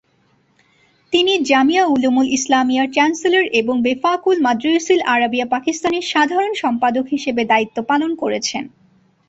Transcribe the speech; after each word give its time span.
তিনি 1.13 1.33
জামিয়া 1.49 1.83
উলুমুল 1.85 2.27
ইসলামিয়ার 2.29 2.87
চ্যান্সেলর 2.91 3.45
এবং 3.59 3.75
বেফাকুল 3.81 4.37
মাদারিসিল 4.41 5.01
আরাবিয়া 5.13 5.47
পাকিস্তান-এর 5.47 6.05
সাধারণ 6.13 6.51
সম্পাদক 6.53 7.05
হিসেবে 7.07 7.41
দায়িত্ব 7.45 7.77
পালন 7.83 8.11
করেছেন। 8.15 8.63